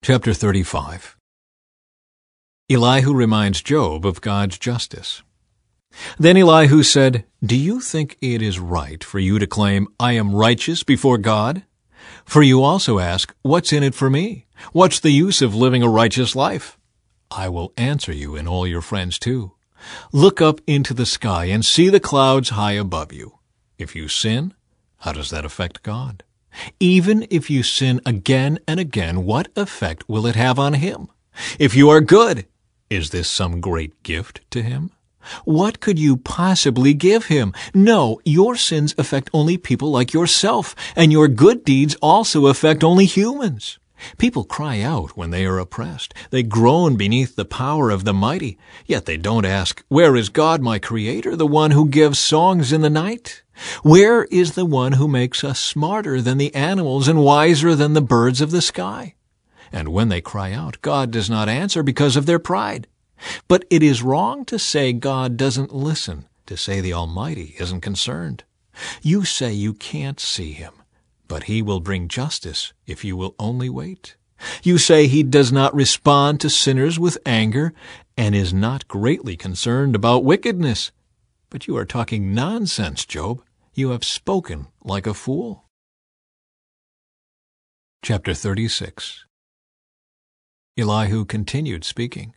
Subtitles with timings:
[0.00, 1.16] Chapter 35
[2.70, 5.22] Elihu reminds Job of God's justice.
[6.18, 10.34] Then Elihu said, Do you think it is right for you to claim, I am
[10.34, 11.64] righteous before God?
[12.24, 14.46] For you also ask, What's in it for me?
[14.72, 16.78] What's the use of living a righteous life?
[17.30, 19.52] I will answer you and all your friends too.
[20.12, 23.40] Look up into the sky and see the clouds high above you.
[23.76, 24.54] If you sin,
[24.98, 26.22] how does that affect God?
[26.80, 31.08] Even if you sin again and again, what effect will it have on Him?
[31.58, 32.46] If you are good,
[32.90, 34.90] is this some great gift to Him?
[35.44, 37.52] What could you possibly give Him?
[37.74, 43.04] No, your sins affect only people like yourself, and your good deeds also affect only
[43.04, 43.78] humans.
[44.16, 46.14] People cry out when they are oppressed.
[46.30, 48.56] They groan beneath the power of the mighty.
[48.86, 52.80] Yet they don't ask, Where is God, my Creator, the one who gives songs in
[52.80, 53.42] the night?
[53.82, 58.00] Where is the one who makes us smarter than the animals and wiser than the
[58.00, 59.14] birds of the sky?
[59.72, 62.86] And when they cry out, God does not answer because of their pride.
[63.48, 68.44] But it is wrong to say God doesn't listen, to say the Almighty isn't concerned.
[69.02, 70.72] You say you can't see Him,
[71.26, 74.16] but He will bring justice if you will only wait.
[74.62, 77.72] You say He does not respond to sinners with anger
[78.16, 80.92] and is not greatly concerned about wickedness.
[81.50, 83.42] But you are talking nonsense, Job.
[83.78, 85.68] You have spoken like a fool.
[88.02, 89.24] Chapter 36
[90.76, 92.34] Elihu continued speaking.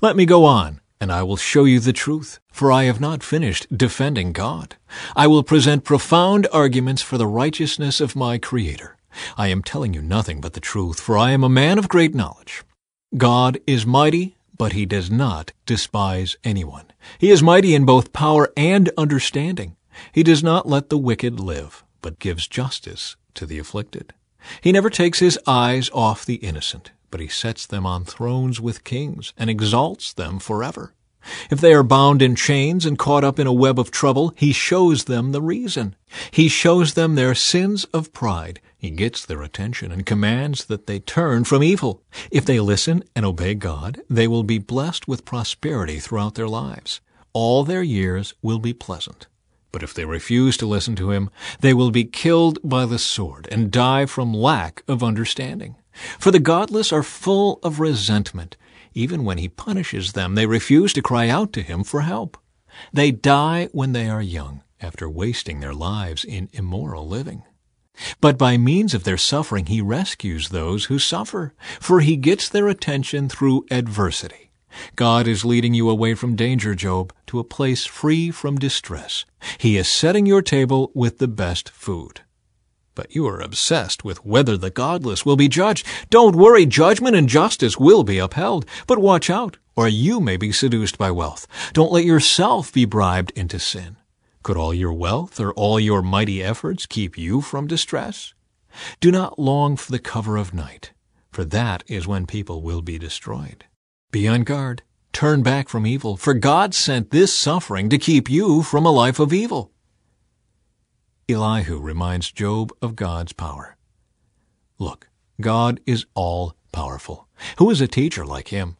[0.00, 3.22] Let me go on, and I will show you the truth, for I have not
[3.22, 4.74] finished defending God.
[5.14, 8.96] I will present profound arguments for the righteousness of my Creator.
[9.36, 12.12] I am telling you nothing but the truth, for I am a man of great
[12.12, 12.64] knowledge.
[13.16, 16.86] God is mighty, but he does not despise anyone.
[17.18, 19.76] He is mighty in both power and understanding.
[20.12, 24.12] He does not let the wicked live, but gives justice to the afflicted.
[24.60, 28.84] He never takes his eyes off the innocent, but he sets them on thrones with
[28.84, 30.92] kings and exalts them forever.
[31.50, 34.52] If they are bound in chains and caught up in a web of trouble, he
[34.52, 35.96] shows them the reason.
[36.30, 38.60] He shows them their sins of pride.
[38.78, 42.02] He gets their attention and commands that they turn from evil.
[42.30, 47.00] If they listen and obey God, they will be blessed with prosperity throughout their lives.
[47.32, 49.26] All their years will be pleasant.
[49.76, 51.28] But if they refuse to listen to him,
[51.60, 55.76] they will be killed by the sword and die from lack of understanding.
[56.18, 58.56] For the godless are full of resentment.
[58.94, 62.38] Even when he punishes them, they refuse to cry out to him for help.
[62.90, 67.42] They die when they are young, after wasting their lives in immoral living.
[68.22, 72.68] But by means of their suffering, he rescues those who suffer, for he gets their
[72.68, 74.45] attention through adversity.
[74.94, 79.24] God is leading you away from danger, Job, to a place free from distress.
[79.58, 82.22] He is setting your table with the best food.
[82.94, 85.86] But you are obsessed with whether the godless will be judged.
[86.08, 88.64] Don't worry, judgment and justice will be upheld.
[88.86, 91.46] But watch out, or you may be seduced by wealth.
[91.74, 93.96] Don't let yourself be bribed into sin.
[94.42, 98.32] Could all your wealth or all your mighty efforts keep you from distress?
[99.00, 100.92] Do not long for the cover of night,
[101.30, 103.64] for that is when people will be destroyed.
[104.16, 104.82] Be on guard.
[105.12, 109.20] Turn back from evil, for God sent this suffering to keep you from a life
[109.20, 109.72] of evil.
[111.28, 113.76] Elihu reminds Job of God's power.
[114.78, 117.28] Look, God is all powerful.
[117.58, 118.78] Who is a teacher like him?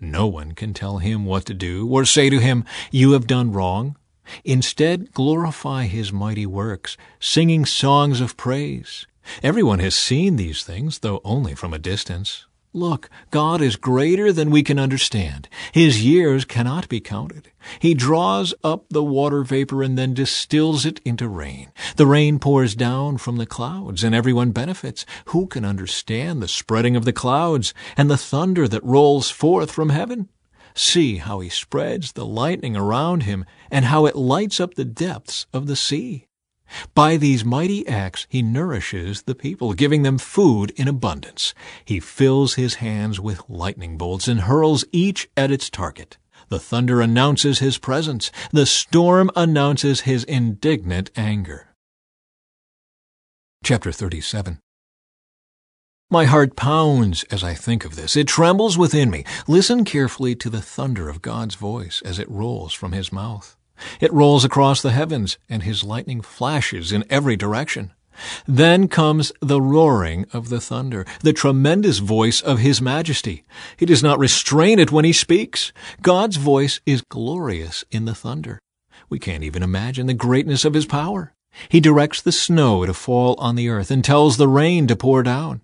[0.00, 3.52] No one can tell him what to do or say to him, You have done
[3.52, 3.98] wrong.
[4.42, 9.06] Instead, glorify his mighty works, singing songs of praise.
[9.42, 12.46] Everyone has seen these things, though only from a distance.
[12.74, 15.48] Look, God is greater than we can understand.
[15.72, 17.50] His years cannot be counted.
[17.78, 21.72] He draws up the water vapor and then distills it into rain.
[21.96, 25.06] The rain pours down from the clouds, and everyone benefits.
[25.26, 29.88] Who can understand the spreading of the clouds and the thunder that rolls forth from
[29.88, 30.28] heaven?
[30.74, 35.46] See how he spreads the lightning around him, and how it lights up the depths
[35.52, 36.27] of the sea.
[36.94, 41.54] By these mighty acts he nourishes the people, giving them food in abundance.
[41.84, 46.18] He fills his hands with lightning bolts and hurls each at its target.
[46.48, 48.30] The thunder announces his presence.
[48.52, 51.74] The storm announces his indignant anger.
[53.62, 54.60] Chapter 37
[56.10, 58.16] My heart pounds as I think of this.
[58.16, 59.24] It trembles within me.
[59.46, 63.57] Listen carefully to the thunder of God's voice as it rolls from his mouth.
[64.00, 67.92] It rolls across the heavens, and his lightning flashes in every direction.
[68.46, 73.44] Then comes the roaring of the thunder, the tremendous voice of His majesty.
[73.76, 75.72] He does not restrain it when He speaks.
[76.02, 78.58] God's voice is glorious in the thunder.
[79.08, 81.32] We can't even imagine the greatness of His power.
[81.68, 85.22] He directs the snow to fall on the earth and tells the rain to pour
[85.22, 85.62] down.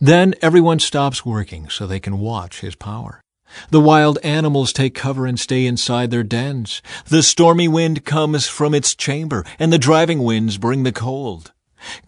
[0.00, 3.22] Then everyone stops working so they can watch his power.
[3.70, 6.82] The wild animals take cover and stay inside their dens.
[7.06, 11.52] The stormy wind comes from its chamber, and the driving winds bring the cold.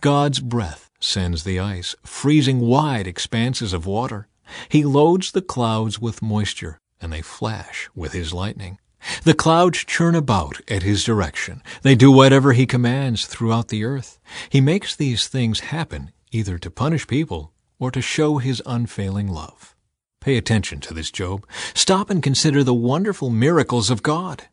[0.00, 4.28] God's breath sends the ice, freezing wide expanses of water.
[4.68, 8.78] He loads the clouds with moisture, and they flash with his lightning.
[9.24, 11.62] The clouds churn about at his direction.
[11.82, 14.20] They do whatever he commands throughout the earth.
[14.48, 19.71] He makes these things happen either to punish people or to show his unfailing love.
[20.22, 21.44] Pay attention to this, Job.
[21.74, 24.44] Stop and consider the wonderful miracles of God.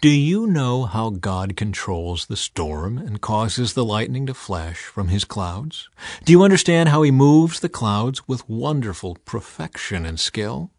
[0.00, 5.08] Do you know how God controls the storm and causes the lightning to flash from
[5.08, 5.88] his clouds?
[6.24, 10.72] Do you understand how he moves the clouds with wonderful perfection and skill?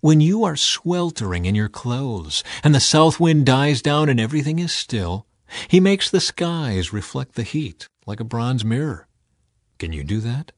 [0.00, 4.58] When you are sweltering in your clothes and the south wind dies down and everything
[4.58, 5.26] is still,
[5.68, 9.06] he makes the skies reflect the heat like a bronze mirror.
[9.78, 10.50] Can you do that?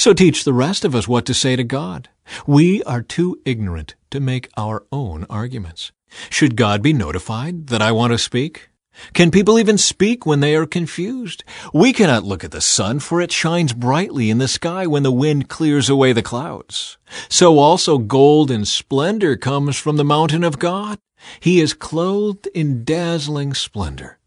[0.00, 2.08] So teach the rest of us what to say to God.
[2.46, 5.92] We are too ignorant to make our own arguments.
[6.30, 8.70] Should God be notified that I want to speak?
[9.12, 11.44] Can people even speak when they are confused?
[11.74, 15.12] We cannot look at the sun, for it shines brightly in the sky when the
[15.12, 16.96] wind clears away the clouds.
[17.28, 20.98] So also gold and splendor comes from the mountain of God.
[21.40, 24.18] He is clothed in dazzling splendor.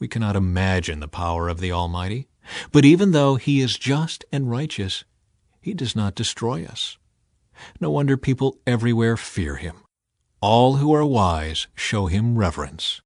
[0.00, 2.26] We cannot imagine the power of the Almighty.
[2.72, 5.04] But even though He is just and righteous,
[5.60, 6.98] he does not destroy us.
[7.80, 9.76] No wonder people everywhere fear him.
[10.40, 13.02] All who are wise show him reverence.